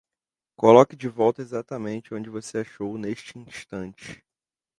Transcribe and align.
Coloque 0.57 0.95
de 0.95 1.07
volta 1.07 1.43
exatamente 1.43 2.15
onde 2.15 2.27
você 2.27 2.57
achou 2.57 2.97
neste 2.97 3.37
instante. 3.37 4.25